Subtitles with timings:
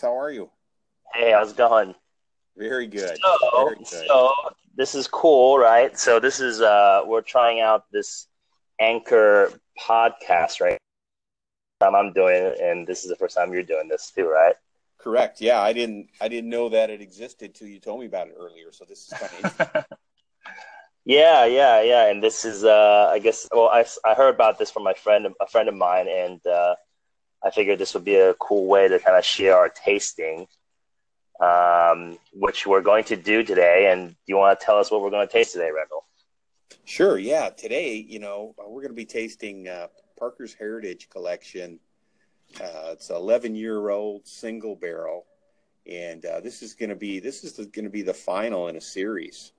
[0.00, 0.50] how are you?
[1.14, 1.94] Hey, how's it going?
[2.56, 3.18] Very good.
[3.18, 3.86] So, Very good.
[3.86, 4.32] so
[4.74, 5.98] this is cool, right?
[5.98, 8.28] So this is uh, we're trying out this
[8.80, 10.78] Anchor podcast, right?
[11.80, 14.54] Time I'm doing it, and this is the first time you're doing this too, right?
[14.98, 15.40] Correct.
[15.40, 18.36] Yeah, I didn't I didn't know that it existed till you told me about it
[18.38, 18.72] earlier.
[18.72, 19.84] So this is kind of
[21.04, 22.08] Yeah, yeah, yeah.
[22.08, 25.26] And this is, uh, I guess, well, I, I heard about this from my friend,
[25.40, 26.76] a friend of mine, and uh,
[27.44, 30.46] I figured this would be a cool way to kind of share our tasting,
[31.40, 33.90] um, which we're going to do today.
[33.90, 36.04] And do you want to tell us what we're going to taste today, Randall?
[36.84, 37.18] Sure.
[37.18, 37.50] Yeah.
[37.50, 41.80] Today, you know, uh, we're going to be tasting uh, Parker's Heritage Collection.
[42.60, 45.24] Uh, it's an 11 year old single barrel,
[45.86, 48.76] and uh, this is going to be this is going to be the final in
[48.76, 49.52] a series.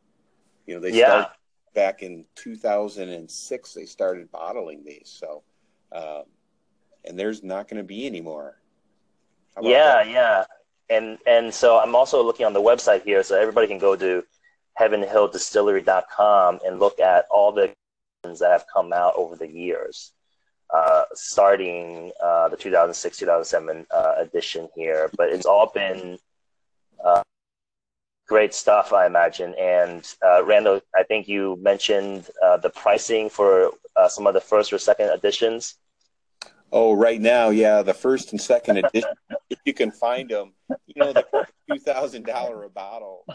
[0.68, 1.06] You know, they Yeah.
[1.08, 1.28] started
[1.74, 3.74] back in 2006.
[3.74, 5.44] They started bottling these, so
[5.92, 6.24] um,
[7.06, 8.58] and there's not going to be any more.
[9.62, 10.10] Yeah, that?
[10.10, 10.46] yeah.
[10.90, 14.24] And and so I'm also looking on the website here, so everybody can go to
[14.80, 17.74] heavenhilldistillery.com and look at all the
[18.24, 20.14] that have come out over the years,
[20.74, 25.10] uh, starting uh, the 2006 2007 uh, edition here.
[25.18, 26.18] But it's all been
[27.04, 27.22] uh,
[28.28, 29.54] great stuff, I imagine.
[29.60, 34.42] And uh, Randall, I think you mentioned uh, the pricing for uh, some of the
[34.42, 35.76] first or second editions.
[36.76, 39.12] Oh, right now, yeah, the first and second edition,
[39.52, 40.54] if you can find them,
[40.88, 41.24] you know, the
[41.70, 43.26] two thousand dollar a bottle.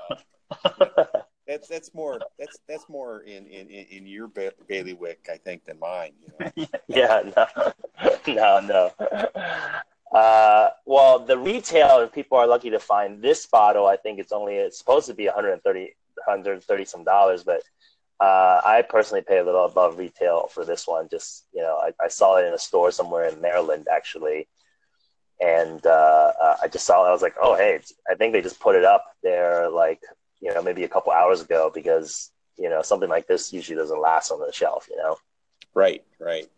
[0.64, 1.04] Uh,
[1.46, 5.78] that's that's more that's that's more in in in your ba- bailiwick, I think, than
[5.78, 6.14] mine.
[6.20, 6.66] You know?
[6.88, 8.90] yeah, no, no, no.
[10.12, 14.32] Uh, well, the retail, if people are lucky to find this bottle, I think it's
[14.32, 15.94] only it's supposed to be 130,
[16.24, 17.62] 130 some dollars, but
[18.20, 21.08] uh, I personally pay a little above retail for this one.
[21.10, 24.48] Just you know, I, I saw it in a store somewhere in Maryland actually,
[25.40, 27.08] and uh, uh, I just saw it.
[27.08, 27.80] I was like, oh hey,
[28.10, 30.00] I think they just put it up there like
[30.40, 34.00] you know maybe a couple hours ago because you know something like this usually doesn't
[34.00, 34.88] last on the shelf.
[34.90, 35.16] You know.
[35.74, 36.48] Right, right.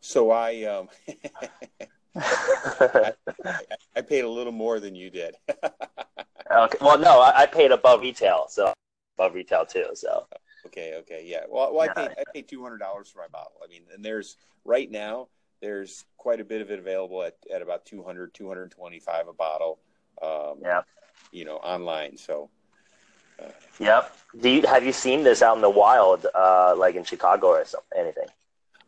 [0.00, 0.88] So I um
[2.14, 3.12] I,
[3.96, 5.34] I paid a little more than you did.
[6.50, 6.78] Okay.
[6.80, 8.72] Well, no, I, I paid above retail, so
[9.18, 9.84] above retail too.
[9.92, 10.26] So
[10.66, 11.40] okay, okay, yeah.
[11.48, 13.60] Well, well I pay I pay two hundred dollars for my bottle.
[13.64, 15.28] I mean, and there's right now
[15.60, 19.80] there's quite a bit of it available at, at about 200 225 a bottle
[20.22, 20.82] um yeah,
[21.32, 22.48] you know online so
[23.78, 24.16] yep.
[24.40, 27.64] Do you have you seen this out in the wild, uh, like in Chicago or
[27.64, 27.98] something?
[27.98, 28.26] Anything?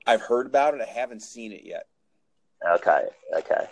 [0.07, 0.81] I've heard about it.
[0.81, 1.87] I haven't seen it yet.
[2.67, 3.07] Okay,
[3.37, 3.67] okay.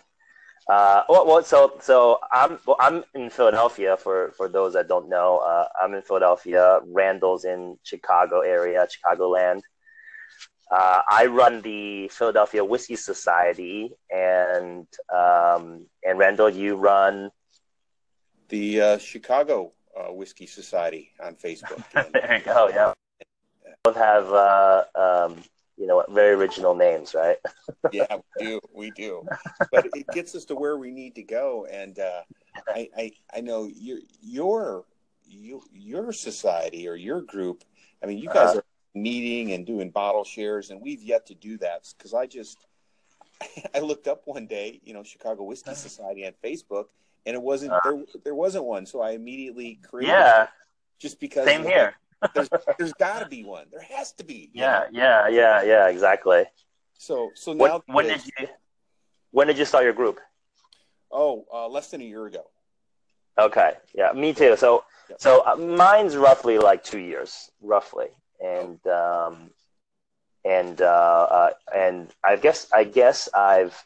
[0.68, 3.96] Uh, well, so so I'm well, I'm in Philadelphia.
[3.96, 6.80] For for those that don't know, uh, I'm in Philadelphia.
[6.86, 9.62] Randall's in Chicago area, Chicagoland.
[10.70, 17.30] Uh, I run the Philadelphia Whiskey Society, and um, and Randall, you run.
[18.50, 21.82] The uh, Chicago uh, Whiskey Society on Facebook.
[22.12, 22.68] There you go.
[22.68, 22.92] Yeah,
[23.84, 25.36] both have uh, um,
[25.78, 27.36] you know what very original names, right?
[27.92, 28.60] yeah, we do.
[28.74, 29.26] We do.
[29.70, 31.66] But it gets us to where we need to go.
[31.70, 32.22] And uh,
[32.68, 34.84] I, I, I know your your
[35.26, 37.64] you, your society or your group.
[38.02, 38.58] I mean, you guys Uh-huh.
[38.58, 42.58] are meeting and doing bottle shares, and we've yet to do that because I just
[43.74, 46.86] I looked up one day, you know, Chicago Whiskey Society on Facebook,
[47.26, 47.80] and it wasn't Uh.
[47.84, 48.04] there.
[48.24, 50.12] There wasn't one, so I immediately created.
[50.14, 50.48] Yeah,
[50.98, 51.94] just because same here.
[52.34, 52.48] There's,
[52.78, 53.66] there's got to be one.
[53.70, 54.50] There has to be.
[54.52, 55.88] Yeah, yeah, yeah, yeah.
[55.88, 56.44] Exactly.
[56.94, 58.48] So so When, now when this- did you
[59.30, 60.18] when did you start your group?
[61.10, 62.44] Oh, uh, less than a year ago.
[63.38, 64.56] Okay, yeah, me too.
[64.56, 65.20] So Yep.
[65.20, 68.08] so uh, mine's roughly like two years, roughly,
[68.44, 69.50] and um,
[70.44, 70.84] and uh,
[71.30, 73.80] uh, and I guess I guess I've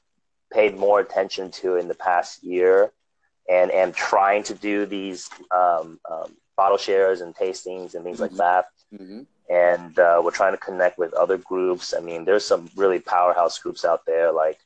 [0.53, 2.93] paid more attention to in the past year,
[3.49, 8.33] and am trying to do these um, um, bottle shares and tastings and things like
[8.33, 8.37] Mhm.
[8.39, 8.67] that.
[8.95, 9.21] Mm-hmm.
[9.51, 11.93] and uh, we're trying to connect with other groups.
[11.97, 14.59] I mean, there's some really powerhouse groups out there, like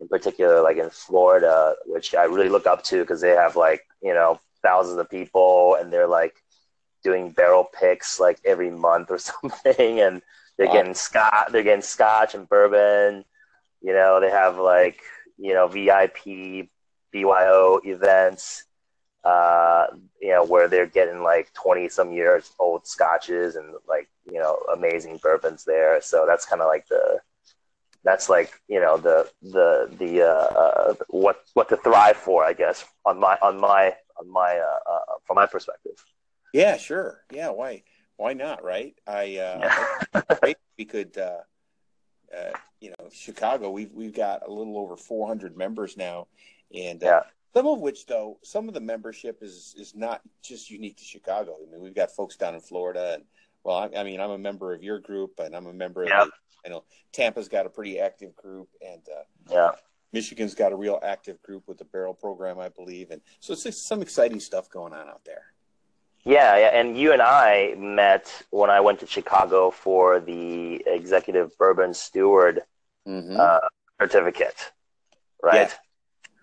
[0.00, 3.82] in particular, like in Florida, which I really look up to because they have like
[4.02, 6.34] you know thousands of people, and they're like
[7.04, 10.22] doing barrel picks like every month or something, and
[10.56, 10.72] they're Wow.
[10.72, 13.24] getting scotch, they're getting scotch and bourbon.
[13.82, 15.00] You know, they have like
[15.38, 16.68] you know VIP
[17.12, 18.64] BYO events
[19.26, 19.86] uh,
[20.20, 24.54] you know, where they're getting like 20 some years old scotches and like, you know,
[24.72, 26.00] amazing bourbons there.
[26.00, 27.20] So that's kind of like the,
[28.04, 32.52] that's like, you know, the, the, the, uh, uh, what, what to thrive for, I
[32.52, 35.98] guess, on my, on my, on my, uh, uh, from my perspective.
[36.52, 37.24] Yeah, sure.
[37.32, 37.82] Yeah, why
[38.16, 38.94] why not, right?
[39.06, 39.58] I uh
[40.42, 40.52] Yeah.
[40.78, 41.40] We could uh
[42.34, 46.26] uh, you know, Chicago, we've we've got a little over 400 members now,
[46.74, 47.20] and uh, Yeah.
[47.56, 51.56] Some of which though, some of the membership is is not just unique to Chicago.
[51.66, 53.24] I mean, we've got folks down in Florida, and
[53.64, 56.08] well, I, I mean, I'm a member of your group, and I'm a member of.
[56.10, 56.24] Yeah.
[56.24, 56.30] The,
[56.66, 59.70] I know Tampa's got a pretty active group, and uh, Yeah.
[60.12, 63.62] Michigan's got a real active group with the barrel program, I believe, and so it's
[63.62, 65.44] just some exciting stuff going on out there.
[66.24, 71.56] Yeah, yeah, and you and I met when I went to Chicago for the executive
[71.56, 72.62] bourbon steward
[73.08, 73.36] Mm-hmm.
[73.38, 73.60] uh,
[74.00, 74.72] certificate,
[75.40, 75.72] right?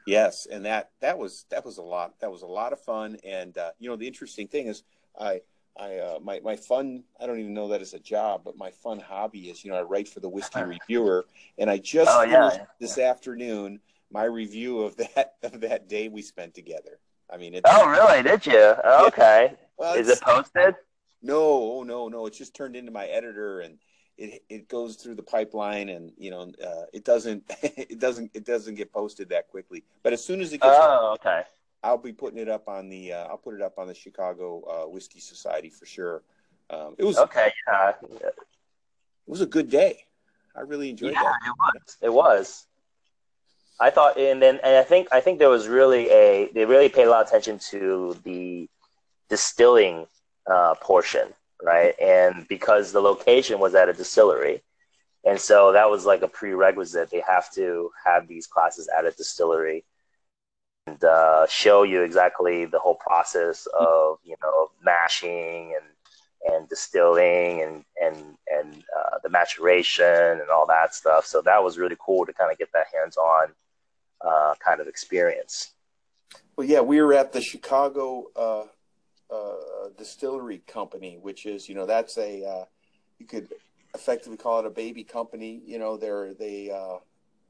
[0.05, 2.19] Yes, and that that was that was a lot.
[2.19, 3.17] That was a lot of fun.
[3.23, 4.83] And uh, you know, the interesting thing is,
[5.19, 5.41] I
[5.79, 7.03] I uh, my my fun.
[7.19, 9.77] I don't even know that it's a job, but my fun hobby is you know
[9.77, 11.25] I write for the Whiskey Reviewer,
[11.57, 12.65] and I just Oh, yeah.
[12.79, 13.79] this afternoon
[14.11, 16.99] my review of that of that day we spent together.
[17.31, 18.21] I mean, it's Oh, really?
[18.21, 18.75] Did you?
[19.07, 19.53] Okay.
[19.77, 20.75] well, Is it posted?
[21.21, 22.25] No, oh, no, no.
[22.25, 23.79] It's just turned into my editor, and
[24.23, 28.45] it it goes through the pipeline, and you know, uh, it doesn't it doesn't it
[28.45, 29.83] doesn't get posted that quickly.
[30.03, 31.41] But as soon as it gets Oh, okay.
[31.85, 33.13] I'll be putting it up on the.
[33.13, 36.23] Uh, I'll put it up on the Chicago uh, Whiskey Society for sure.
[36.69, 37.91] Um, it was Okay, yeah.
[38.11, 38.33] it
[39.27, 40.05] was a good day.
[40.55, 41.39] I really enjoyed Yeah, that.
[41.45, 41.97] it was.
[42.01, 42.67] It was.
[43.81, 46.49] I thought, and then, and I think, I think there was really a.
[46.53, 48.69] They really paid a lot of attention to the
[49.29, 50.07] distilling
[50.47, 51.99] uh, portion, right?
[51.99, 54.61] And because the location was at a distillery,
[55.25, 57.09] and so that was like a prerequisite.
[57.09, 59.85] They have to have these classes at a distillery
[60.85, 67.61] and uh, show you exactly the whole process of you know mashing and and distilling
[67.61, 68.17] and and
[68.51, 71.25] and uh, the maturation and all that stuff.
[71.25, 73.53] So that was really cool to kind of get that hands-on
[74.21, 75.73] uh, kind of experience.
[76.55, 78.25] Well, yeah, we were at the Chicago
[79.33, 82.65] uh, Distillery Company, which is you know that's a uh,
[83.19, 83.49] you could
[83.95, 85.61] effectively call it a baby company.
[85.65, 86.97] You know, they're they uh,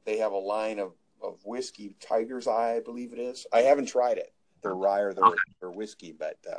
[0.04, 0.92] they have a line of
[1.22, 3.46] of whiskey, Tiger's Eye, I believe it is.
[3.52, 4.32] I haven't tried it,
[4.62, 5.36] their rye or their, Okay.
[5.60, 6.58] their whiskey, but uh,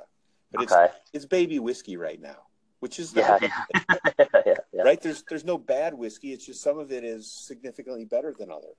[0.51, 0.91] but it's Okay.
[1.13, 2.37] it's baby whiskey right now,
[2.79, 3.37] which is Yeah.
[4.45, 4.55] yeah.
[4.73, 4.81] yeah.
[4.83, 4.99] right.
[5.01, 6.33] There's there's no bad whiskey.
[6.33, 8.73] It's just some of it is significantly better than other.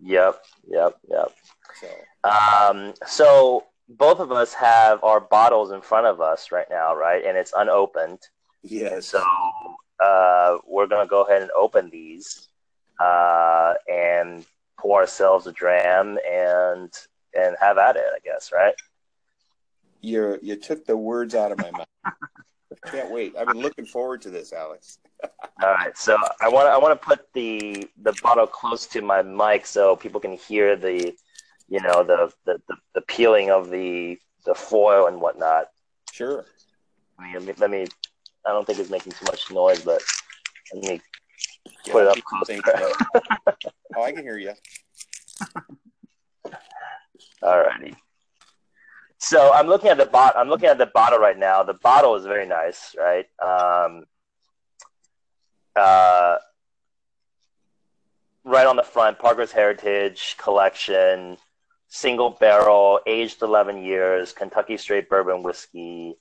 [0.00, 0.42] Yep.
[0.68, 0.98] Yep.
[1.08, 1.32] Yep.
[1.80, 1.88] So
[2.28, 7.24] Um, so both of us have our bottles in front of us right now, right?
[7.24, 8.20] And it's unopened.
[8.62, 9.22] yes, So
[10.02, 12.48] uh, we're gonna go ahead and open these
[12.98, 14.44] uh, and
[14.78, 16.92] pour ourselves a dram and
[17.34, 18.74] and have at it, I guess, right?
[20.00, 21.86] you you took the words out of my mouth.
[22.84, 23.34] I can't wait.
[23.38, 24.98] I've been looking forward to this, Alex.
[25.62, 25.96] All right.
[25.96, 29.96] So I want I want to put the the bottle close to my mic so
[29.96, 31.14] people can hear the,
[31.74, 34.16] you know, the the, the, the peeling of the
[34.46, 35.66] the foil and whatnot.
[36.12, 36.46] Sure.
[37.18, 37.86] I mean, let me, let me.
[38.46, 40.00] I don't think it's making too much noise, but
[40.72, 41.00] let me
[41.84, 42.94] Yeah, put it up keep some things closer.
[43.16, 43.56] up.
[43.96, 44.52] oh, I can hear you.
[47.42, 47.96] Alrighty.
[49.18, 50.36] So I'm looking at the bot.
[50.36, 51.64] I'm looking at the bottle right now.
[51.64, 53.26] The bottle is very nice, right?
[53.42, 54.04] Um,
[55.74, 56.36] uh,
[58.44, 61.36] right on the front, Parker's Heritage Collection,
[61.94, 66.16] single barrel, aged 11 years, Kentucky Straight Bourbon Whiskey.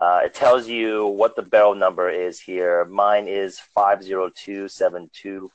[0.00, 2.84] Uh, it tells you what the barrel number is here.
[2.84, 5.48] Mine is 5027244.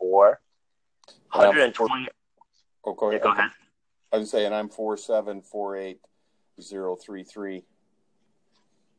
[0.00, 2.08] 120.
[2.84, 3.22] Oh, go Yeah, ahead.
[3.22, 3.50] go ahead.
[4.12, 6.00] I was saying I'm four seven four eight
[6.60, 7.64] zero three three.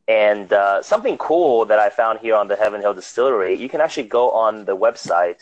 [0.08, 3.82] And uh, something cool that I found here on the Heaven Hill Distillery, you can
[3.82, 5.39] actually go on the website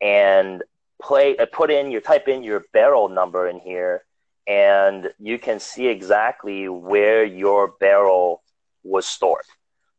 [0.00, 0.62] and
[1.02, 4.04] play, uh, put in your type in your barrel number in here,
[4.46, 8.42] and you can see exactly where your barrel
[8.82, 9.44] was stored.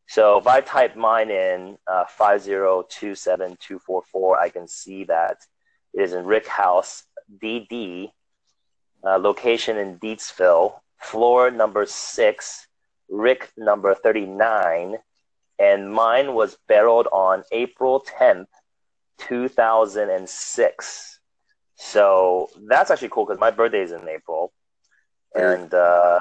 [0.08, 4.50] So if I type mine in uh, five zero two seven two four four, I
[4.50, 5.38] can see that
[5.94, 7.04] it is in Rick House,
[7.42, 8.12] DD,
[9.04, 12.68] uh, location in Deatsville floor number six.
[13.10, 14.98] Rick number 39,
[15.60, 18.48] and mine was barreled on April 10th,
[19.20, 21.20] 2006.
[21.75, 24.53] So that's actually cool because my birthday is in April.
[25.36, 26.20] And uh,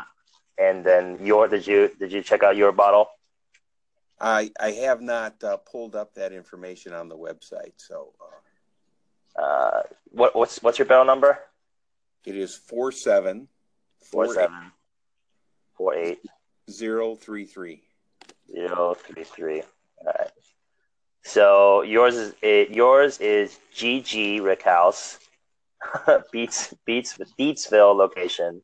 [0.59, 3.09] and then your did you did you check out your bottle?
[4.21, 9.83] I I have not uh, pulled up that information on the website, so uh, Uh,
[10.11, 11.39] what what's what's your barrel number?
[12.25, 13.49] it is four seven
[14.11, 14.73] Four seven
[15.77, 16.21] four eight
[16.71, 17.83] zero three three.
[18.51, 19.63] zero three three.
[19.99, 20.31] All right.
[21.23, 25.19] So yours is it, yours is GG Rick House,
[26.33, 28.63] Beats Beats Deatsville location,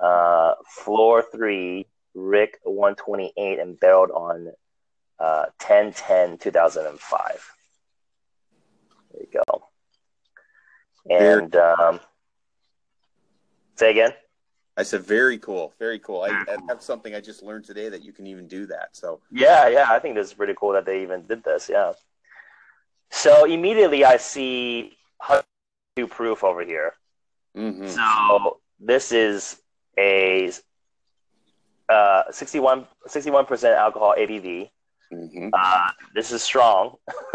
[0.00, 4.52] uh, floor three, Rick one twenty eight, and barreled on
[5.18, 7.54] uh, 10 10 2005.
[9.12, 9.64] There you go.
[11.08, 12.00] And um,
[13.76, 14.12] say again.
[14.80, 16.22] I said, very cool, very cool.
[16.22, 18.88] I, that's something I just learned today that you can even do that.
[18.92, 21.68] So yeah, yeah, I think this is pretty cool that they even did this.
[21.68, 21.92] Yeah.
[23.10, 24.96] So immediately I see
[25.96, 26.94] two proof over here.
[27.54, 27.88] Mm-hmm.
[27.88, 29.60] So this is
[29.98, 30.50] a
[31.90, 32.86] uh, 61
[33.46, 34.70] percent alcohol ABV.
[35.12, 35.48] Mm-hmm.
[35.52, 36.96] Uh, this is strong.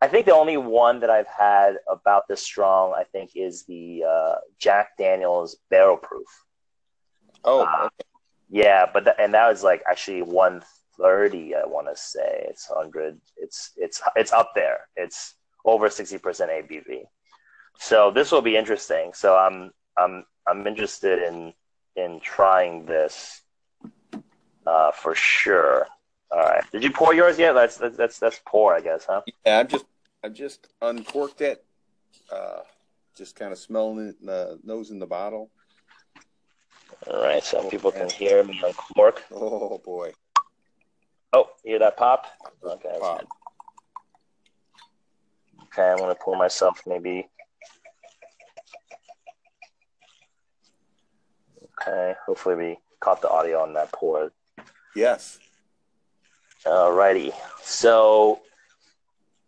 [0.00, 4.04] I think the only one that I've had about this strong, I think, is the
[4.04, 6.26] uh, Jack Daniel's Barrel Proof.
[7.44, 7.88] Oh, uh,
[8.50, 11.54] yeah, but th- and that was like actually 130.
[11.54, 13.18] I want to say it's 100.
[13.38, 14.88] It's it's it's up there.
[14.96, 15.34] It's
[15.64, 17.04] over 60 percent ABV.
[17.78, 19.12] So this will be interesting.
[19.14, 21.54] So I'm I'm I'm interested in
[21.96, 23.42] in trying this
[24.66, 25.86] uh, for sure.
[26.30, 26.64] All right.
[26.72, 27.52] Did you pour yours yet?
[27.52, 29.22] That's that's that's, that's pour, I guess, huh?
[29.44, 29.84] Yeah, I'm just
[30.24, 31.64] I just uncorked it.
[32.30, 32.60] Uh,
[33.16, 35.50] just kind of smelling it, the nose in the bottle.
[37.06, 37.42] All right.
[37.42, 39.22] Some people can hear me uncork.
[39.30, 40.12] Oh boy.
[41.32, 42.26] Oh, hear that pop?
[42.62, 42.96] Okay.
[43.00, 43.26] Pop.
[45.64, 47.28] Okay, I'm gonna pour myself maybe.
[51.80, 52.14] Okay.
[52.26, 54.32] Hopefully we caught the audio on that pour.
[54.94, 55.38] Yes.
[56.64, 57.32] Alrighty.
[57.62, 58.40] So,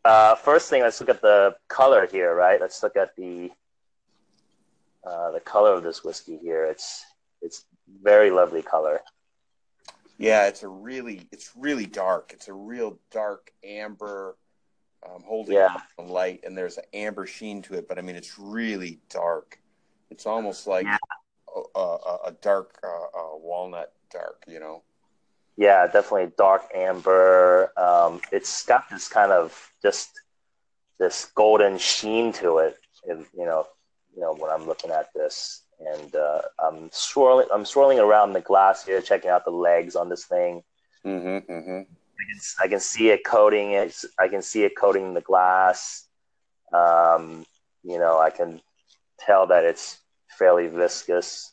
[0.05, 2.61] uh, first thing, let's look at the color here, right?
[2.61, 3.51] Let's look at the
[5.05, 6.65] uh, the color of this whiskey here.
[6.65, 7.05] It's
[7.41, 7.65] it's
[8.03, 9.01] very lovely color.
[10.19, 12.33] Yeah, it's a really it's really dark.
[12.33, 14.37] It's a real dark amber,
[15.05, 15.77] um, holding Yeah.
[15.99, 17.89] light, and there's an amber sheen to it.
[17.89, 19.61] But I mean, it's really dark.
[20.11, 20.99] It's almost like Yeah.
[21.75, 24.45] a, a, a dark uh, uh, walnut dark.
[24.47, 24.83] You know.
[25.59, 27.73] Yeah, definitely dark amber.
[27.77, 30.11] Um, it's got this kind of just
[31.01, 32.79] this golden sheen to it.
[33.05, 33.67] If, you know,
[34.15, 38.41] you know when I'm looking at this, and uh, I'm swirling, I'm swirling around the
[38.41, 40.63] glass here, checking out the legs on this thing.
[41.05, 41.53] Mm-hmm.
[41.53, 41.81] Mm-hmm.
[41.81, 43.97] I can, I can see it coating it.
[44.17, 46.07] I can see it coating the glass.
[46.73, 47.45] Um,
[47.83, 48.61] you know, I can
[49.19, 49.99] tell that it's
[50.39, 51.53] fairly viscous.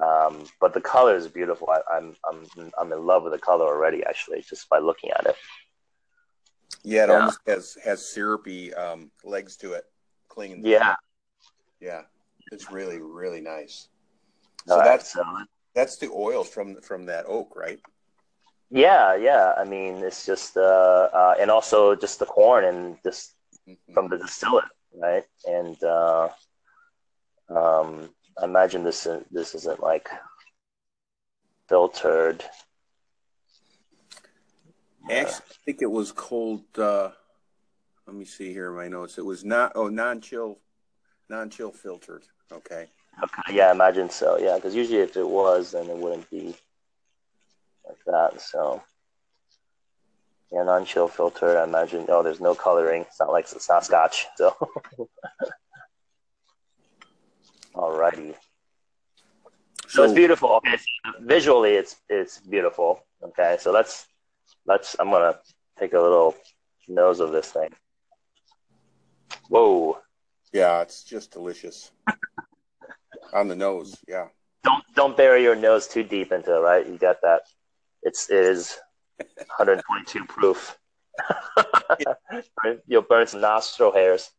[0.00, 1.70] Um, but the color is beautiful.
[1.70, 4.02] I, I'm I'm I'm in love with the color already.
[4.04, 5.36] Actually, just by looking at it.
[6.82, 7.16] Yeah, it Yeah.
[7.16, 9.84] almost has has syrupy um, legs to it,
[10.28, 10.62] clinging.
[10.62, 10.92] to Yeah.
[10.92, 10.96] it.
[11.80, 12.02] yeah,
[12.52, 13.88] it's really really nice.
[14.68, 15.22] All So right, that's so
[15.74, 17.80] that's the oils from from that oak, right?
[18.70, 19.54] yeah, yeah.
[19.56, 23.34] I mean, it's just uh, uh, and also just the corn and just
[23.68, 23.94] Mhm.
[23.94, 25.24] from the distillate, right?
[25.46, 26.28] And uh,
[27.48, 28.10] um,
[28.40, 30.08] I imagine this this isn't like
[31.68, 32.44] filtered.
[35.10, 36.62] Actually, I think it was cold.
[36.78, 37.10] Uh,
[38.06, 39.18] let me see here in my notes.
[39.18, 39.72] It was not.
[39.74, 40.58] Oh, non-chill,
[41.28, 42.24] non-chill filtered.
[42.52, 42.86] Okay.
[43.22, 44.38] Okay, yeah, I imagine so.
[44.38, 46.56] Yeah, because usually if it was, then it wouldn't be
[47.86, 48.40] like that.
[48.40, 48.82] So,
[50.50, 51.58] yeah, non-chill filter.
[51.58, 52.06] I imagine.
[52.08, 53.02] Oh, there's no coloring.
[53.02, 54.26] It's not like it's not Scotch.
[54.36, 54.56] So,
[57.74, 58.34] alrighty.
[59.88, 60.50] So, it's beautiful.
[60.56, 63.00] Okay, so visually, it's it's beautiful.
[63.22, 64.06] Okay, so let's
[64.66, 64.96] let's.
[64.98, 65.38] I'm gonna
[65.78, 66.34] take a little
[66.88, 67.70] nose of this thing.
[69.48, 69.98] Whoa!
[70.52, 71.90] Yeah, it's just delicious.
[73.32, 74.28] On the nose, yeah.
[74.62, 76.86] don't don't bury your nose too deep into it, right?
[76.86, 77.42] You got that.
[78.02, 78.78] It's it is
[79.18, 80.78] 122 proof.
[82.86, 84.30] You'll burn some nostril hairs.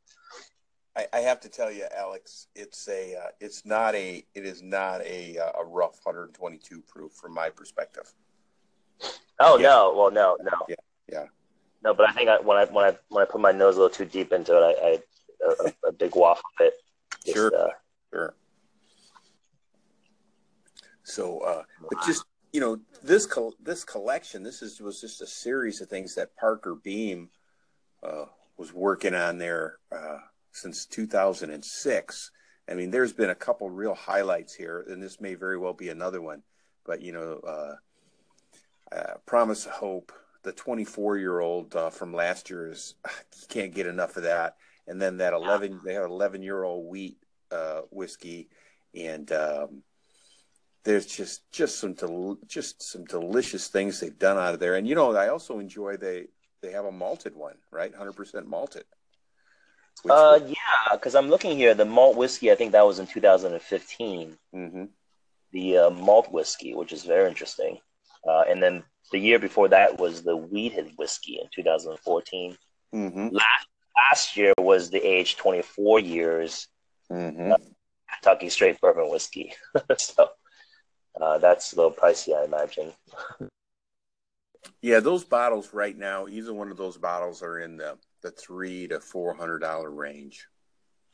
[0.95, 4.61] I, I have to tell you, Alex, it's a, uh, it's not a, it is
[4.61, 8.13] not a, uh, a rough 122 proof from my perspective.
[9.39, 9.67] Oh Yeah.
[9.67, 10.75] no, well no, no, Yeah,
[11.11, 11.25] yeah.
[11.83, 11.93] no.
[11.93, 13.93] But I think I, when I when I when I put my nose a little
[13.93, 16.73] too deep into it, I, I a, a big waft of it.
[17.25, 17.53] just, Sure.
[17.53, 17.69] uh,
[18.13, 18.33] Sure.
[21.03, 22.23] So, uh, but just
[22.53, 26.35] you know, this col- this collection, this is was just a series of things that
[26.37, 27.29] Parker Beam
[28.01, 28.25] uh,
[28.57, 30.19] was working on there uh,
[30.55, 32.31] since 2006.
[32.67, 35.89] I mean, there's been a couple real highlights here, and this may very well be
[35.89, 36.41] another one.
[36.85, 40.11] But you know, uh, uh, Promise Hope,
[40.43, 44.55] the 24 year old uh, from last year is you can't get enough of that.
[44.87, 47.17] And then that 11, they have 11 year old wheat
[47.51, 48.49] uh, whiskey,
[48.93, 49.81] and um,
[50.83, 54.75] there's just just some del- just some delicious things they've done out of there.
[54.75, 56.27] And you know, I also enjoy they
[56.61, 57.93] they have a malted one, right?
[57.93, 58.85] 100% malted.
[60.09, 61.73] Uh, yeah, because I'm looking here.
[61.73, 64.37] The malt whiskey, I think that was in 2015.
[64.53, 64.89] Mhm.
[65.51, 67.79] The uh, malt whiskey, which is very interesting.
[68.27, 72.57] Uh, and then the year before that was the wheated whiskey in 2014.
[72.93, 73.31] Mhm.
[73.31, 73.67] last
[74.09, 76.67] last year was the age 24 years
[77.11, 77.51] Mm-hmm.
[77.51, 77.57] uh,
[78.11, 79.53] Kentucky straight bourbon whiskey.
[79.97, 80.29] so
[81.21, 82.93] uh, that's a little pricey, I imagine.
[84.81, 88.87] Yeah, those bottles right now, either one of those bottles are in the the three
[88.87, 90.47] to four hundred dollar range.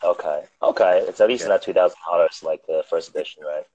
[0.01, 1.50] Okay, okay, it's at least Yeah.
[1.50, 3.65] not two thousand dollars like the first edition, right?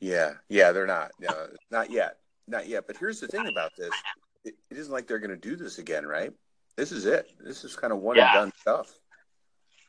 [0.00, 2.16] Yeah, yeah, they're not, uh, not yet,
[2.48, 2.86] not yet.
[2.86, 3.92] But here's the thing about this:
[4.44, 6.32] it, it isn't like they're going to do this again, right?
[6.76, 7.30] This is it.
[7.38, 8.24] This is kind of one Yeah.
[8.32, 8.94] and done stuff.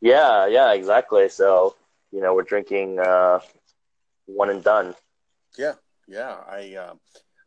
[0.02, 1.30] Yeah, yeah, exactly.
[1.30, 1.76] So
[2.12, 3.40] you know, we're drinking uh,
[4.26, 4.94] one and done.
[5.58, 5.76] Yeah,
[6.08, 6.36] yeah.
[6.48, 6.94] I uh,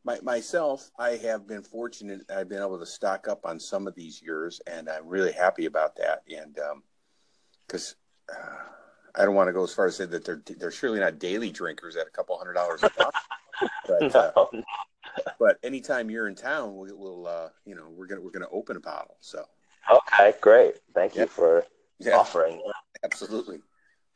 [0.06, 2.22] my, myself, I have been fortunate.
[2.34, 5.66] I've been able to stock up on some of these years, and I'm really happy
[5.66, 6.22] about that.
[6.32, 6.56] And
[7.66, 7.96] because
[8.32, 8.56] uh,
[9.16, 11.50] I don't want to go as far as say that they're they're surely not daily
[11.50, 12.90] drinkers at a couple hundred dollars a
[13.88, 14.50] but uh, No.
[15.40, 18.76] but anytime you're in town, we, we'll uh, you know we're gonna we're gonna open
[18.76, 19.16] a bottle.
[19.20, 19.44] So
[19.90, 20.76] Okay, great.
[20.94, 21.22] Thank Yeah.
[21.22, 21.64] you for
[21.98, 22.62] yeah, offering.
[23.02, 23.60] absolutely,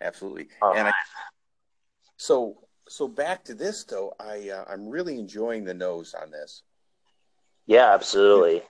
[0.01, 0.49] absolutely.
[0.63, 0.93] Uh, and I,
[2.17, 2.59] so
[2.91, 6.63] so back to this though, I uh, I'm really enjoying the nose on this.
[7.67, 8.63] yeah, absolutely.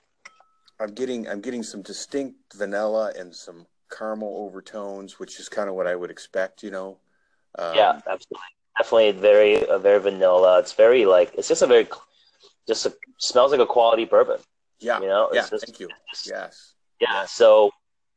[0.79, 5.75] I'm getting I'm getting some distinct vanilla and some caramel overtones, which is kind of
[5.75, 6.99] what I would expect, you know.
[7.59, 8.51] Um, yeah, absolutely.
[8.79, 10.59] Definitely very, uh, very vanilla.
[10.61, 11.89] It's very like it's just a very,
[12.69, 14.39] just a, smells like a quality bourbon.
[14.81, 15.47] yeah, You know, yeah.
[15.49, 15.89] just- thank you.
[16.11, 17.25] Just- Yes, Yeah.
[17.27, 17.71] So,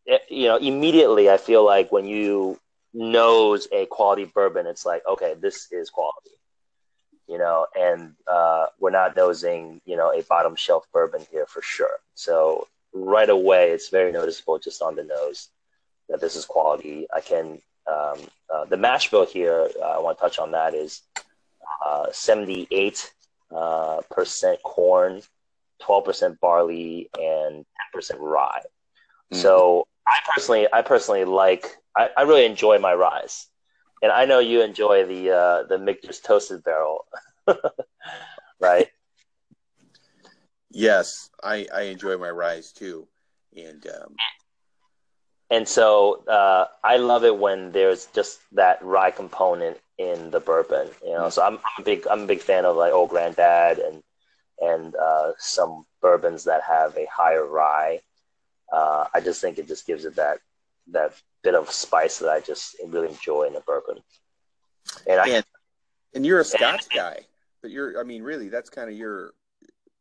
[0.06, 2.60] it, you know, immediately I feel like when you
[2.94, 6.32] nose a quality bourbon, it's like, okay, this is quality.
[7.28, 11.62] You know, and uh, we're not nosing, you know, a bottom shelf bourbon here for
[11.62, 11.98] sure.
[12.16, 15.50] So right away, it's very noticeable just on the nose
[16.10, 17.08] that this is quality.
[17.16, 18.20] I can um,
[18.54, 19.70] uh, the mash bill here.
[19.82, 21.02] Uh, I want to touch on that is
[21.86, 23.12] uh, seventy eight
[23.56, 25.22] uh, percent corn,
[25.82, 28.62] twelve percent barley, and ten percent rye.
[29.34, 29.38] Mhm.
[29.38, 33.48] So I personally, I personally like, I, I really enjoy my ryes,
[34.02, 37.06] and I know you enjoy the uh, the Michter's toasted barrel,
[38.60, 38.88] right?
[40.72, 41.30] yes.
[41.44, 43.08] I I enjoy my ryes too,
[43.56, 44.20] and um,
[45.50, 50.90] And so uh, I love it when there's just that rye component in the bourbon,
[51.04, 51.30] you know.
[51.30, 54.04] So I'm, I'm a big I'm a big fan of like Old Granddad and
[54.60, 58.02] and uh, some bourbons that have a higher rye.
[58.72, 60.40] Uh, I just think it just gives it that
[60.92, 64.00] that bit of spice that I just really enjoy in a bourbon.
[65.08, 65.46] And I and
[66.14, 67.20] and you're a Scotch guy,
[67.62, 69.34] but you're I mean really that's kind of your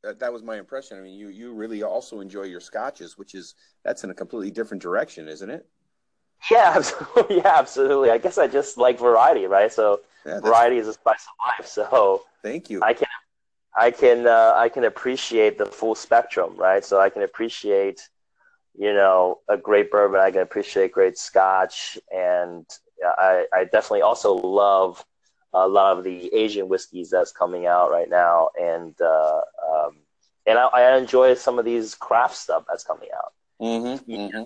[0.02, 0.98] that, that was my impression.
[0.98, 4.50] I mean you you really also enjoy your scotches, which is that's in a completely
[4.50, 5.66] different direction, isn't it?
[6.50, 8.10] yeah, absolutely, yeah, absolutely.
[8.10, 9.72] I guess I just like variety, right?
[9.72, 11.66] So Yeah, variety is a spice of life.
[11.68, 12.82] So Thank you.
[12.82, 13.06] I can
[13.76, 16.84] I can uh, I can appreciate the full spectrum, right?
[16.84, 18.08] So I can appreciate,
[18.78, 20.20] you know, a great bourbon.
[20.20, 22.66] I can appreciate great Scotch, and
[23.04, 25.04] I I definitely also love
[25.52, 29.96] a lot of the Asian whiskeys that's coming out right now, and uh, um,
[30.46, 33.32] and I, I enjoy some of these craft stuff that's coming out.
[33.60, 34.42] Mm-hmm, mm-hmm.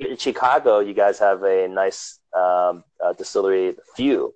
[0.00, 4.34] In Chicago, you guys have a nice um, uh, distillery, Few,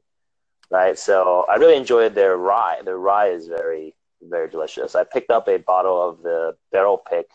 [0.71, 0.99] right?
[0.99, 2.81] So I really enjoyed their rye.
[2.85, 4.95] Their rye is very, very delicious.
[4.95, 7.27] I picked up a bottle of the barrel pick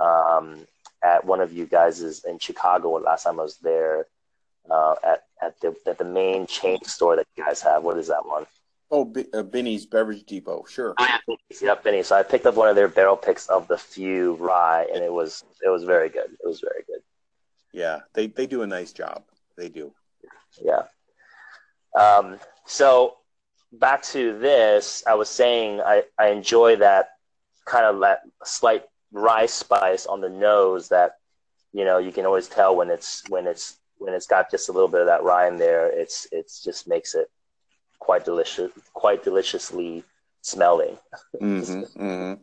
[0.00, 0.66] um,
[1.04, 4.06] at one of you guys' in Chicago last time I was there
[4.70, 7.82] uh, at at the at the main chain store that you guys have.
[7.84, 8.46] What is that one?
[8.90, 10.94] Oh, B- uh, Binny's Beverage Depot, sure.
[11.60, 12.02] Yep, Benny.
[12.02, 15.12] So I picked up one of their barrel picks of the Few rye, and it
[15.12, 16.30] was it was very good.
[16.32, 17.00] It was very good.
[17.72, 19.24] Yeah, they they do a nice job.
[19.56, 19.92] They do.
[20.62, 20.84] Yeah.
[21.98, 23.16] Um, so
[23.72, 27.10] back to this, I was saying I, I enjoy that
[27.64, 31.12] kind of that slight rye spice on the nose that
[31.72, 34.72] you know you can always tell when it's when it's when it's got just a
[34.72, 35.86] little bit of that rye in there.
[35.86, 37.30] It's it's just makes it
[37.98, 40.04] quite delicious, quite deliciously
[40.42, 40.98] smelling.
[41.40, 42.42] Mm-hmm, mm-hmm.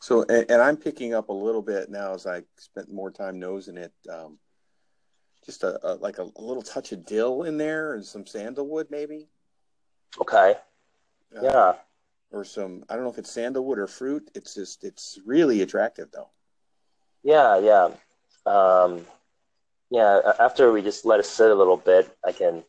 [0.00, 3.38] So, and, and I'm picking up a little bit now as I spent more time
[3.38, 3.92] nosing it.
[4.10, 4.38] Um,
[5.44, 8.86] just a, a like a, a little touch of dill in there and some sandalwood,
[8.90, 9.28] maybe.
[10.20, 10.54] Okay.
[11.36, 11.72] Uh, Yeah.
[12.32, 14.30] Or some I don't know if it's sandalwood or fruit.
[14.34, 16.28] It's just it's really attractive though.
[17.22, 17.58] Yeah.
[17.58, 17.90] Yeah.
[18.46, 19.04] Um,
[19.90, 20.32] yeah.
[20.38, 22.62] After we just let it sit a little bit, I can,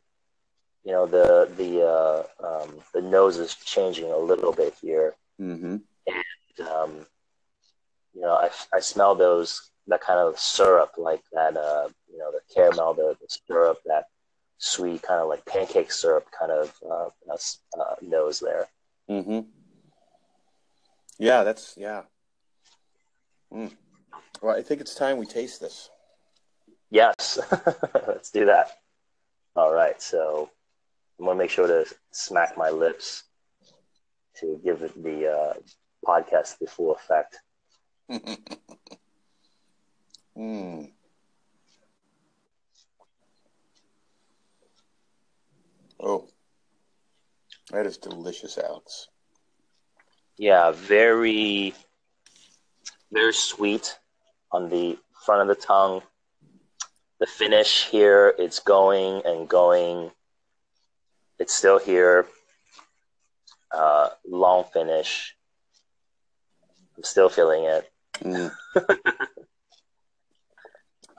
[0.83, 5.13] you know, the the uh, um, the nose is changing a little bit here.
[5.39, 5.77] Mm-hmm.
[6.67, 7.05] um,
[8.13, 12.31] you know, I, I smell those that kind of syrup, like that, uh, you know,
[12.31, 14.05] the caramel, the, the syrup, that
[14.57, 17.09] sweet kind of like pancake syrup kind of uh,
[17.79, 18.67] uh, nose there.
[19.11, 19.41] Mm-hmm.
[21.19, 22.03] Yeah, that's yeah.
[23.53, 23.73] Mm.
[24.41, 25.89] Well, I think it's time we taste this.
[26.89, 27.37] Yes,
[28.07, 28.71] let's do that.
[29.57, 30.49] All right, so
[31.19, 33.23] I'm gonna make sure to smack my lips
[34.37, 35.55] to give the uh,
[36.05, 37.39] podcast the full effect.
[40.37, 40.89] mm.
[45.99, 46.30] Oh,
[47.71, 49.07] that is delicious, Alex.
[50.37, 51.73] Yeah, very,
[53.11, 53.97] very sweet
[54.51, 56.01] on the front of the tongue.
[57.19, 60.11] The finish here, it's going and going.
[61.39, 62.25] It's still here.
[63.71, 65.35] Uh, long finish.
[66.97, 67.91] I'm still feeling it.
[68.19, 68.51] Mm.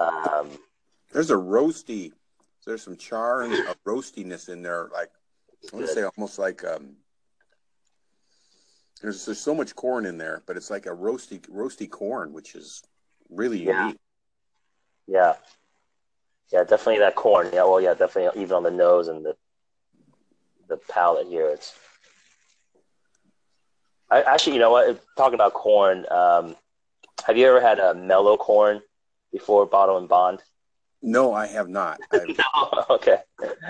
[0.02, 0.48] Um,
[1.12, 2.12] There's a roasty.
[2.66, 4.88] There's some char and a roastiness in there.
[4.92, 5.10] Like
[5.72, 6.96] I to say, almost like um.
[9.00, 12.54] There's there's so much corn in there, but it's like a roasty roasty corn, which
[12.54, 12.82] is
[13.28, 13.86] really Yeah.
[13.86, 14.00] unique.
[15.08, 15.34] yeah,
[16.52, 17.48] yeah, definitely that corn.
[17.52, 19.36] Yeah, well, yeah, definitely even on the nose and the
[20.68, 21.48] the palate here.
[21.48, 21.74] It's
[24.08, 25.00] I actually, you know what?
[25.16, 26.54] Talking about corn, um,
[27.26, 28.82] have you ever had a mellow corn
[29.32, 30.42] before Bottled in Bond?
[31.00, 31.98] No, I have not.
[32.12, 32.84] No.
[32.90, 33.18] Okay.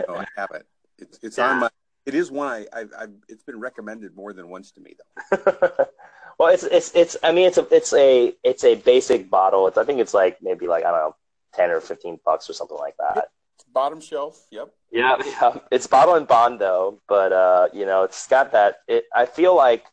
[0.09, 0.67] no, I haven't.
[0.99, 1.71] It's it's on my.
[2.07, 4.97] It is one I I've, I've it's been recommended more than once to me
[5.31, 5.71] though.
[6.39, 7.17] well, it's it's it's.
[7.23, 9.67] I mean, it's a it's a it's a basic bottle.
[9.69, 11.17] It's I think it's like maybe like I don't know,
[11.55, 13.29] ten or fifteen bucks or something like that.
[13.73, 14.47] Bottom shelf.
[14.51, 14.75] Yep.
[14.91, 15.57] Yeah, yeah.
[15.71, 18.81] It's bottled in bond though, but uh, you know, it's got that.
[18.89, 19.05] It.
[19.15, 19.87] I feel like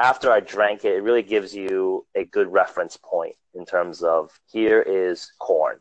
[0.00, 4.30] after I drank it, it really gives you a good reference point in terms of
[4.50, 5.78] here is corn.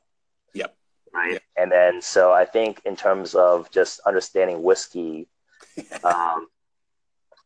[0.54, 0.76] Yep.
[1.14, 1.34] Right.
[1.34, 1.44] Yep.
[1.58, 5.28] And then, so I think in terms of just understanding whiskey,
[6.04, 6.48] um,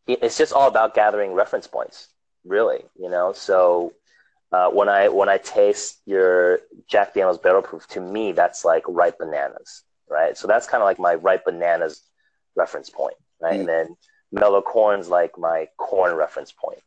[0.07, 2.07] it- it's just all about gathering reference points,
[2.45, 2.83] really.
[2.95, 3.93] You know, so.
[4.51, 8.83] Uh, when I when I taste your Jack Daniel's Barrel Proof, to me that's like
[8.87, 10.37] ripe bananas, right?
[10.37, 12.03] So that's kind of like my ripe bananas
[12.55, 13.55] reference point, right?
[13.55, 13.59] Mm.
[13.61, 13.97] And then
[14.31, 16.81] mellow corn's like my corn reference point.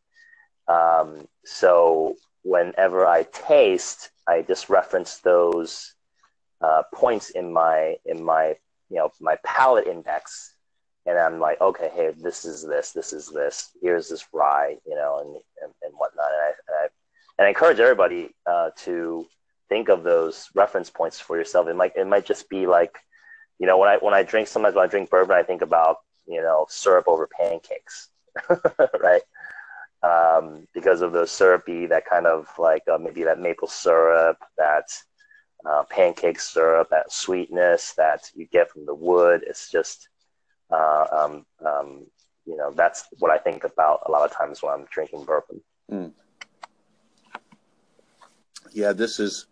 [0.69, 5.93] Um, so whenever I taste, I just reference those
[6.61, 8.55] uh, points in my in my
[8.91, 10.55] you know my palate index,
[11.07, 13.71] and I'm like, okay, hey, this is this, this is this.
[13.81, 16.27] Here's this rye, you know, and and, and whatnot.
[16.27, 16.89] And I, and I
[17.39, 19.27] and I encourage everybody uh, to
[19.69, 21.69] think of those reference points for yourself.
[21.69, 22.99] It might it might just be like,
[23.59, 25.99] you know, when I when I drink sometimes when I drink bourbon, I think about
[26.27, 28.09] you know syrup over pancakes,
[29.01, 29.23] right?
[30.03, 34.85] Um, because of the syrupy, that kind of like uh, maybe that maple syrup, that
[35.65, 39.43] uh, pancake syrup, that sweetness that you get from the wood.
[39.47, 40.09] It's just,
[40.71, 42.07] uh, um, um,
[42.47, 45.61] you know, that's what I think about a lot of times when I'm drinking bourbon.
[48.73, 49.47] Yeah, this is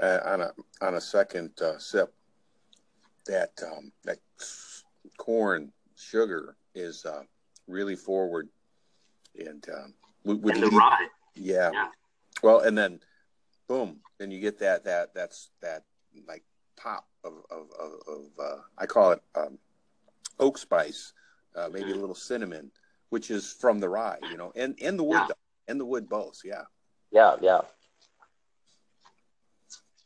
[0.00, 2.12] uh, on a on a second uh, sip.
[3.26, 4.18] That um, that
[5.16, 7.22] corn sugar is uh,
[7.66, 8.48] really forward,
[9.38, 11.06] and um, with, with leaf- rye.
[11.34, 11.70] yeah.
[11.72, 11.88] Yeah.
[12.42, 13.00] Well, and then
[13.68, 15.84] boom, then you get that that that's that
[16.26, 16.42] like
[16.76, 19.58] pop of of of, of uh, I call it um,
[20.38, 21.12] oak spice,
[21.56, 22.70] uh, maybe a little cinnamon,
[23.10, 25.34] which is from the rye, you know, and and the wood Yeah.
[25.68, 26.62] and the wood both, yeah.
[27.10, 27.60] Yeah, yeah,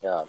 [0.03, 0.25] yeah.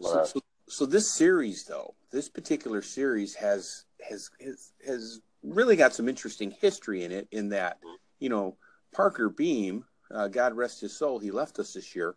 [0.00, 5.92] So, so, so this series, though, this particular series has has has has really got
[5.94, 7.28] some interesting history in it.
[7.30, 7.78] In that,
[8.18, 8.56] you know,
[8.92, 12.16] Parker Beam, uh, God rest his soul, he left us this year.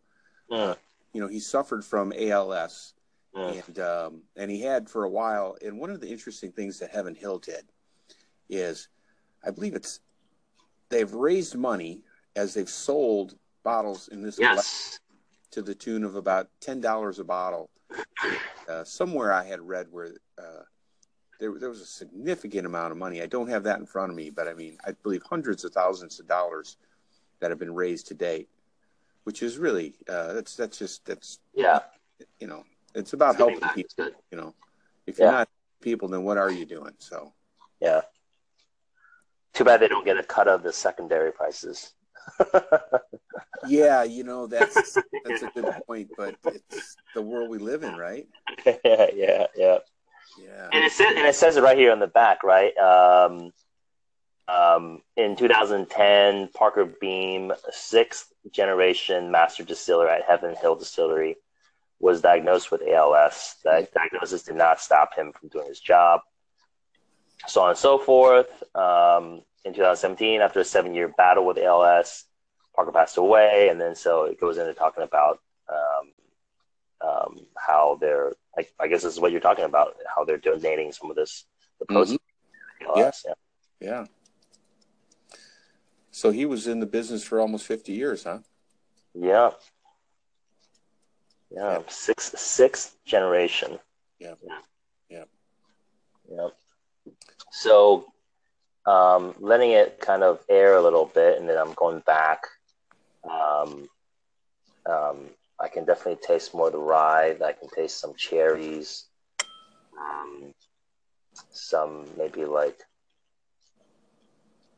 [0.49, 0.75] mm,
[1.13, 2.94] You know, he suffered from ALS,
[3.36, 5.58] mm, and um, and he had for a while.
[5.63, 7.65] And one of the interesting things that Heaven Hill did
[8.50, 8.88] is,
[9.45, 10.00] I believe it's
[10.89, 12.02] they've raised money
[12.36, 15.00] as they've sold bottles in this yes.
[15.52, 17.69] to the tune of about ten dollars a bottle.
[18.67, 20.63] Uh, somewhere I had read where uh,
[21.39, 23.21] there there was a significant amount of money.
[23.21, 25.71] I don't have that in front of me, but I mean I believe hundreds of
[25.71, 26.78] thousands of dollars
[27.39, 28.50] that have been raised to date,
[29.24, 31.80] which is really uh, that's that's just that's Yeah.
[32.39, 32.63] you know
[32.95, 33.89] it's about It's helping people.
[33.97, 34.15] Good.
[34.31, 34.55] You know,
[35.05, 35.31] if you're Yeah.
[35.39, 35.49] not
[35.81, 36.93] people, then what are you doing?
[36.99, 37.34] So
[37.79, 38.01] Yeah.
[39.53, 41.93] Too bad they don't get a cut of the secondary prices.
[43.67, 47.95] yeah, you know that's that's a good point, but it's the world we live in,
[47.95, 48.27] right?
[48.65, 48.75] yeah,
[49.13, 49.77] yeah, yeah.
[50.38, 50.69] Yeah.
[50.73, 52.75] And it says and it says it right here on the back, right?
[52.77, 53.51] Um,
[54.47, 61.38] um, in 2010, Parker Beam, sixth generation master distiller at Heaven Hill Distillery,
[61.99, 63.55] was diagnosed with ALS.
[63.63, 66.21] That diagnosis did not stop him from doing his job.
[67.47, 68.63] So on and so forth.
[68.75, 72.25] Um, in 2017, after a seven-year battle with ALS,
[72.75, 78.34] Parker passed away, and then so it goes into talking about um, um, how they're.
[78.58, 79.95] I, I, guess this is what you're talking about.
[80.13, 81.45] How they're donating some of this
[81.79, 82.13] the post.
[82.13, 82.99] Mm-hmm.
[82.99, 83.12] Yeah.
[83.25, 83.34] yeah.
[83.79, 84.05] yeah.
[86.12, 88.39] So he was in the business for almost 50 years, huh?
[89.13, 89.51] Yeah.
[91.51, 93.79] Yeah, sixth sixth generation.
[94.19, 94.34] Yeah.
[95.10, 95.23] Yeah.
[96.29, 96.47] Yeah.
[97.51, 98.05] So
[98.86, 102.43] um, letting it kind of air a little bit, and then I'm going back.
[103.23, 103.88] Um,
[104.86, 105.17] um,
[105.60, 107.36] I can definitely taste more of the rye.
[107.43, 109.05] I can taste some cherries,
[109.97, 110.53] um,
[111.51, 112.77] some maybe like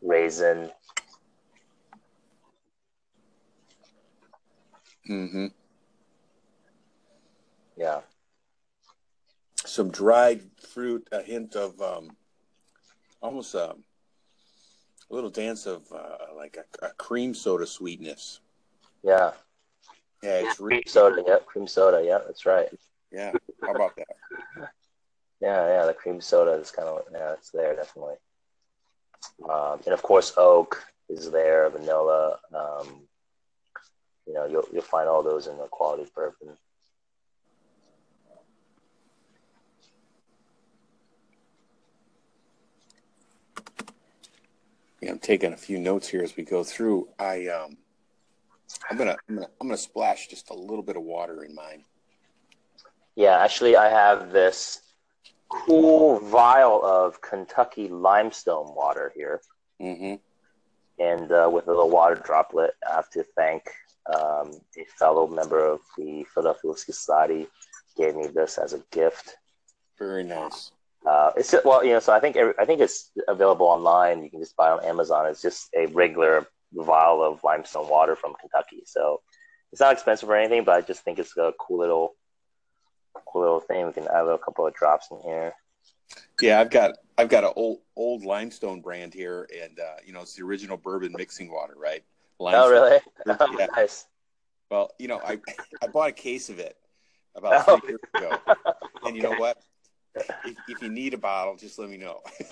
[0.01, 0.69] raisin.
[5.09, 5.47] Mm-hmm.
[7.77, 8.01] Yeah.
[9.65, 12.15] Some dried fruit, a hint of um,
[13.21, 13.75] almost a,
[15.09, 18.39] a little dance of uh, like a, a, cream soda sweetness.
[19.03, 19.31] Yeah.
[20.23, 21.23] Yeah, it's cream soda.
[21.25, 22.03] Yeah, cream soda.
[22.03, 22.67] Yeah, that's right.
[23.11, 23.31] Yeah.
[23.61, 24.07] How about that?
[25.41, 25.85] yeah, yeah.
[25.85, 28.15] The cream soda is kind of yeah, it's there definitely.
[29.47, 32.39] Um, and of course, oak is there, vanilla.
[32.53, 33.01] Um,
[34.25, 36.57] you know, you'll you'll find all those in the quality bourbon.
[45.07, 47.07] Yeah, I'm taking a few notes here as we go through.
[47.17, 47.77] I um,
[48.91, 51.85] I'm gonna I'm gonna I'm gonna splash just a little bit of water in mine.
[53.15, 54.81] Yeah, actually, I have this
[55.47, 59.39] cool vial of Kentucky limestone water here,
[59.81, 60.15] mm-hmm.
[61.01, 62.71] and uh, with a little water droplet.
[62.85, 63.63] I have to thank
[64.13, 67.47] um, a fellow member of the Philadelphia Society
[67.95, 69.37] gave me this as a gift.
[69.97, 70.73] Very nice.
[71.05, 74.23] Uh, it's just, well, you know, so I think I think it's available online.
[74.23, 75.27] You can just buy it on Amazon.
[75.27, 78.83] It's just a regular vial of limestone water from Kentucky.
[78.85, 79.21] So
[79.71, 82.15] it's not expensive or anything, but I just think it's a cool little,
[83.27, 83.85] cool little thing.
[83.85, 85.53] We can add a couple of drops in here.
[86.41, 90.21] Yeah, I've got I've got an old old limestone brand here, and uh, you know
[90.21, 92.03] it's the original bourbon mixing water, right?
[92.39, 92.63] Limestone.
[92.63, 92.99] Oh, really?
[93.39, 93.67] Oh, yeah.
[93.75, 94.05] nice.
[94.69, 95.39] Well, you know, I
[95.81, 96.77] I bought a case of it
[97.35, 97.87] about three oh.
[97.87, 98.55] years ago,
[99.03, 99.57] and you know what?
[100.45, 102.21] If, if, you need a bottle, just let me know.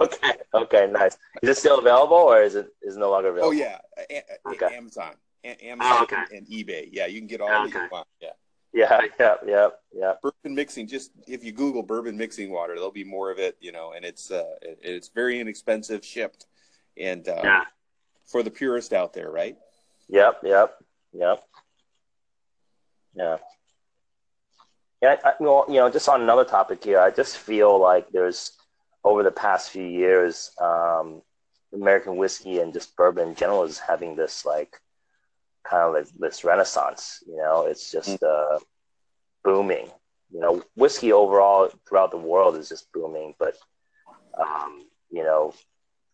[0.00, 0.32] okay.
[0.54, 0.88] Okay.
[0.90, 1.16] Nice.
[1.42, 3.48] Is it still available, or is it is it no longer available?
[3.48, 3.78] Oh yeah,
[4.10, 4.76] a- okay.
[4.76, 6.36] Amazon, a- Amazon, oh, okay.
[6.36, 6.88] and eBay.
[6.92, 7.72] Yeah, you can get all okay.
[7.72, 8.06] that you want.
[8.20, 8.28] Yeah.
[8.74, 10.12] Yeah, yeah, yeah, yeah.
[10.22, 10.86] Bourbon mixing.
[10.86, 13.56] Just if you Google bourbon mixing water, there'll be more of it.
[13.60, 16.46] You know, and it's uh, it, it's very inexpensive, shipped,
[16.96, 17.64] and uh, yeah.
[18.26, 19.56] for the purist out there, right?
[20.08, 20.76] Yep, yep,
[21.12, 21.42] yep.
[23.14, 23.36] Yeah.
[25.00, 28.52] Yeah, I, well, you know, just on another topic here, I just feel like there's
[29.04, 31.22] over the past few years, um,
[31.72, 34.76] American whiskey and just bourbon in general is having this like
[35.64, 37.22] kind of like this renaissance.
[37.26, 38.58] You know, it's just uh,
[39.44, 39.88] booming.
[40.32, 43.56] You know, whiskey overall throughout the world is just booming, but
[44.38, 45.54] um, you know,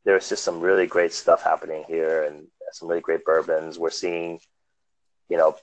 [0.05, 3.79] there's just some really great stuff happening here and some really great bourbons.
[3.79, 4.40] We're seeing,
[5.29, 5.57] you know,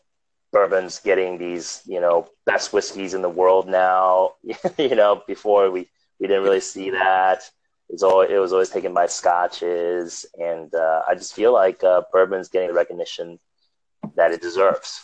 [0.51, 4.33] bourbon's getting these, you know, best whiskeys in the world now.
[4.77, 7.49] you know, before we we didn't really see that.
[7.89, 12.03] It's always, it was always taken by scotches, and uh, I just feel like uh,
[12.13, 13.37] bourbon's getting the recognition
[14.15, 15.03] that it deserves.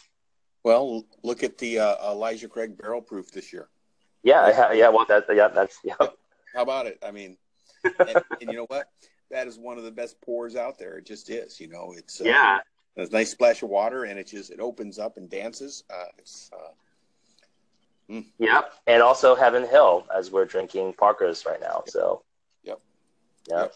[0.63, 3.67] Well, look at the uh, Elijah Craig barrel proof this year.
[4.23, 4.89] Yeah, yeah, yeah.
[4.89, 5.95] Well, that, yeah, that's yeah.
[6.55, 6.97] How about it?
[7.05, 7.37] I mean,
[7.83, 8.87] and, and, you know what?
[9.31, 10.97] That is one of the best pours out there.
[10.97, 11.59] It just is.
[11.59, 12.59] You know, it's uh, yeah
[12.97, 15.83] a nice splash of water, and it just it opens up and dances.
[15.89, 18.25] Uh, it's uh, mm.
[18.39, 21.83] yep, and also Heaven Hill as we're drinking Parker's right now.
[21.87, 22.23] So
[22.63, 22.79] yep,
[23.49, 23.73] yep.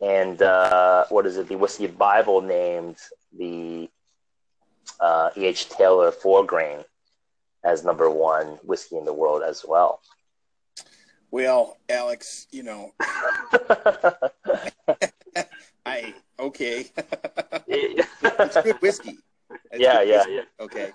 [0.00, 0.10] yep.
[0.10, 1.48] And uh, what is it?
[1.48, 2.96] The whiskey Bible named
[3.36, 3.88] the
[5.00, 5.46] uh, E.
[5.46, 5.68] H.
[5.68, 6.78] Taylor four grain
[7.64, 10.00] as number one whiskey in the world as well.
[11.30, 12.92] Well, Alex, you know,
[15.84, 16.86] I okay.
[17.66, 19.18] it's good whiskey.
[19.70, 20.32] It's yeah, good yeah, whiskey.
[20.32, 20.42] yeah.
[20.60, 20.92] Okay.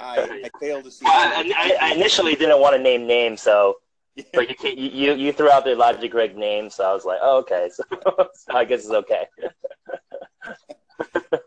[0.00, 1.04] I, I failed to see.
[1.06, 3.76] I, I, I, initially didn't want to name names, so
[4.16, 4.24] yeah.
[4.32, 7.38] but you, you you threw out the Elijah Craig name, so I was like, oh,
[7.38, 7.84] okay, so,
[8.34, 9.26] so I guess it's okay.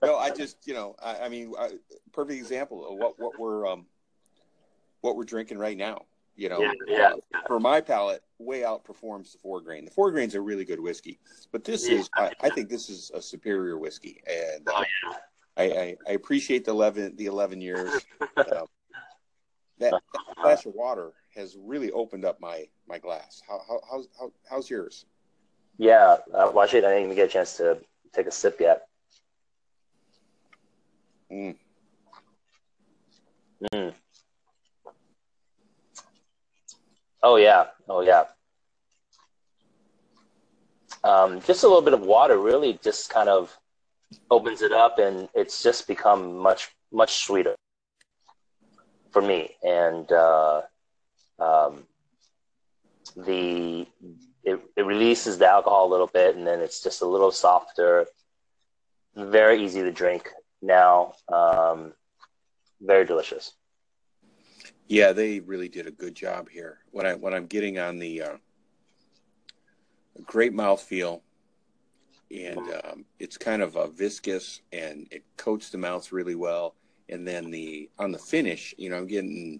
[0.03, 1.53] no, I just you know, I, I mean,
[2.13, 3.86] perfect example of what what we're um
[5.01, 6.05] what we're drinking right now.
[6.36, 7.13] You know, yeah, yeah.
[7.34, 9.86] Uh, for my palate, way outperforms the four grain.
[9.86, 11.19] The four grain's a really good whiskey,
[11.52, 12.00] but this yeah.
[12.00, 15.17] is, I, I, think this is a superior whiskey, and oh, yeah.
[15.56, 17.89] I, I, I, appreciate the eleven the eleven years.
[18.19, 18.65] uh, that,
[19.80, 20.02] that
[20.41, 23.41] glass of water has really opened up my my glass.
[23.48, 25.06] How, how how's how, how's yours?
[25.78, 27.80] Yeah, uh, well, actually, I didn't even get a chance to
[28.13, 28.88] take a sip yet.
[31.32, 31.56] Mm.
[33.74, 33.93] Mm.
[37.28, 38.26] Oh yeah, oh yeah.
[41.04, 43.52] Um, just a little bit of water really just kind of
[44.30, 47.56] opens it up, and it's just become much much sweeter
[49.12, 49.56] for me.
[49.64, 50.62] And uh,
[51.40, 51.88] um,
[53.18, 53.88] the
[54.44, 58.06] it, it releases the alcohol a little bit, and then it's just a little softer.
[59.16, 60.30] Very easy to drink
[60.62, 61.14] now.
[61.34, 61.94] Um,
[62.80, 63.52] very delicious.
[64.88, 66.80] Yeah, they really did a good job here.
[66.91, 68.38] What I what I'm getting on the uh,
[70.26, 71.21] great mouthfeel,
[72.32, 76.76] and um, it's kind of a viscous and it coats the mouth really well.
[77.10, 79.60] And then the on the finish, you know, I'm getting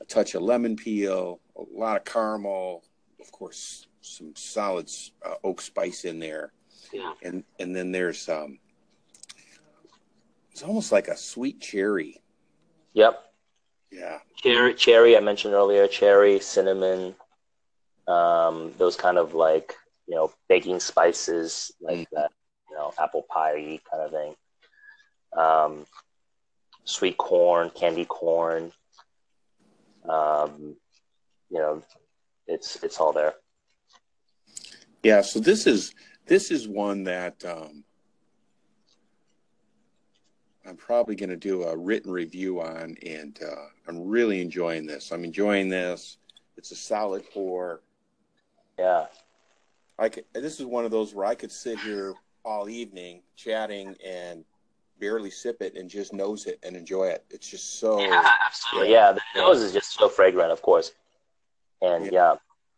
[0.00, 2.82] a touch of lemon peel, a lot of caramel,
[3.20, 4.90] of course, some solid
[5.24, 6.52] uh, oak spice in there,
[6.92, 7.12] Yeah.
[7.22, 8.58] and and then there's um,
[10.50, 12.22] it's almost like a sweet cherry.
[12.94, 13.22] Yep.
[13.96, 15.16] Yeah, Cherry, cherry.
[15.16, 15.88] I mentioned earlier.
[15.88, 17.14] Cherry, cinnamon.
[18.06, 19.74] Um, those kind of like
[20.06, 22.30] you know baking spices like that.
[22.70, 24.34] You know, apple pie kind of thing.
[25.36, 25.86] Um,
[26.84, 28.72] sweet corn, candy corn.
[30.08, 30.76] Um,
[31.50, 31.82] you know,
[32.46, 33.34] it's it's all there.
[35.02, 35.22] yeah.
[35.22, 35.94] So this is
[36.26, 37.84] this is one that um,
[40.66, 45.12] I'm probably going to do a written review on, and uh, I'm really enjoying this.
[45.12, 46.18] I'm enjoying this.
[46.56, 47.82] It's a solid pour.
[48.78, 49.06] Yeah.
[49.98, 53.96] I could, this is one of those where I could sit here all evening chatting
[54.04, 54.44] and
[54.98, 57.24] barely sip it and just nose it and enjoy it.
[57.30, 58.92] It's just so, Yeah, absolutely.
[58.92, 60.92] Yeah, the nose is just so fragrant, of course.
[61.80, 62.10] And Yeah.
[62.12, 62.34] yeah,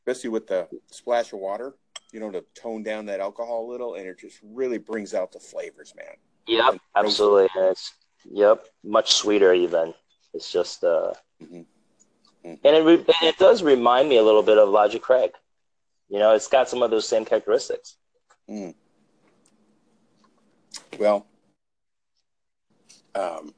[0.07, 1.74] especially with the splash of water,
[2.12, 5.33] you know, to tone down that alcohol a little, and it just really brings out
[5.33, 6.16] the flavors, man.
[6.49, 7.49] Yep, absolutely.
[7.55, 7.93] And it's
[8.31, 9.95] yep, much sweeter even.
[10.35, 11.67] It's just uh, Mhm.
[12.45, 12.59] Mhm.
[12.65, 15.33] and it re- and it does remind me a little bit of Elijah Craig.
[16.09, 17.97] You know, it's got some of those same characteristics.
[18.49, 18.75] Mm.
[20.99, 21.27] Well,
[23.15, 23.55] um,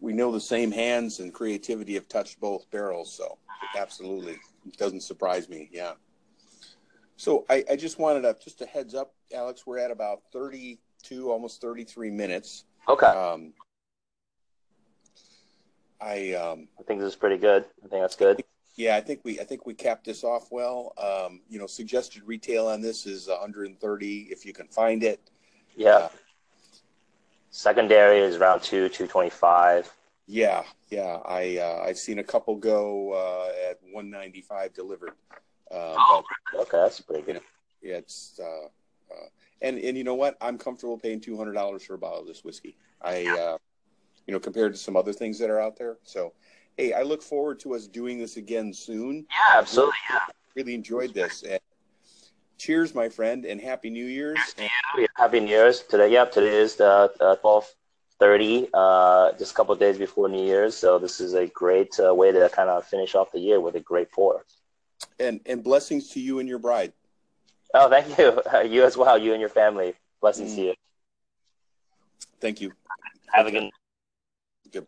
[0.00, 3.38] we know the same hands and creativity have touched both barrels, so
[3.76, 5.68] absolutely, it doesn't surprise me.
[5.72, 5.94] Yeah.
[7.16, 9.66] So I, I just wanted to just a heads up, Alex.
[9.66, 10.22] We're at about
[11.02, 12.64] thirty-two, almost thirty-three minutes.
[12.88, 13.52] Okay, Um,
[16.00, 17.64] I um, I think this is pretty good.
[17.84, 18.42] I think that's good.
[18.76, 20.92] yeah, I think we I think we capped this off well.
[20.98, 25.20] Um, you know, suggested retail on this is 130 if you can find it.
[25.76, 25.90] Yeah.
[25.96, 26.08] Uh,
[27.52, 29.92] Secondary is round two, two twenty five.
[30.26, 31.18] Yeah, yeah.
[31.26, 35.10] I uh, I've seen a couple go uh, at 195 delivered.
[35.70, 37.40] Uh, Oh, but okay, that's pretty good.
[37.82, 38.68] yeah, it's uh, uh,
[39.62, 40.36] and and you know what?
[40.40, 42.76] I'm comfortable paying two hundred dollars for a bottle of this whiskey.
[43.02, 43.58] I uh,
[44.26, 45.98] you know compared to some other things that are out there.
[46.04, 46.32] So
[46.76, 49.26] hey, I look forward to us doing this again soon.
[49.30, 49.94] Yeah, absolutely.
[50.10, 50.18] Yeah.
[50.54, 51.42] Really enjoyed this.
[51.42, 51.60] And
[52.58, 54.38] cheers, my friend, and happy New Year's.
[54.58, 54.68] And,
[54.98, 56.12] Yeah, Happy New Year's today.
[56.12, 57.66] Yep, today is the uh, twelve
[58.18, 60.76] thirty, uh, just a couple of days before New Year's.
[60.76, 63.76] So this is a great uh, way to kind of finish off the year with
[63.76, 64.44] a great pour.
[65.18, 66.92] and and blessings to you and your bride.
[67.74, 68.40] Oh, thank you.
[68.68, 69.16] You as well.
[69.18, 69.94] You and your family.
[70.20, 70.56] Blessings Mm.
[70.56, 70.74] to you.
[72.40, 72.72] Thank you.
[73.32, 73.70] Have a good.
[74.72, 74.86] Good.